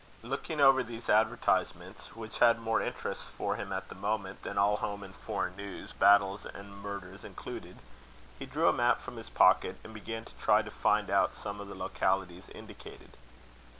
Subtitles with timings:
[0.23, 4.77] Looking over these advertisements, which had more interest for him at the moment than all
[4.77, 7.77] home and foreign news, battles and murders included,
[8.39, 11.61] he drew a map from his pocket, and began to try to find out some
[11.61, 13.15] of the localities indicated.